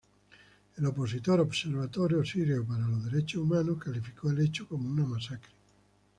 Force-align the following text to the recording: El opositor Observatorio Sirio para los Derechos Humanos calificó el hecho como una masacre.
El 0.77 0.83
opositor 0.87 1.39
Observatorio 1.41 2.25
Sirio 2.25 2.65
para 2.65 2.87
los 2.87 3.05
Derechos 3.05 3.41
Humanos 3.43 3.77
calificó 3.77 4.31
el 4.31 4.39
hecho 4.41 4.67
como 4.67 4.89
una 4.89 5.05
masacre. 5.05 5.51